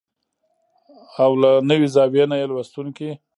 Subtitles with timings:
[1.23, 3.09] او له نوې زاويې نه يې لوستونکي